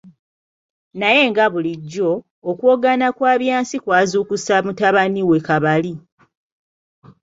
Naye 0.99 1.21
nga 1.31 1.45
bulijjo, 1.51 2.09
okuwoggana 2.49 3.07
kwa 3.17 3.33
Byansi 3.41 3.77
kwazukusa 3.83 4.55
mutabani 4.65 5.21
we 5.29 5.37
Kabali. 5.47 5.93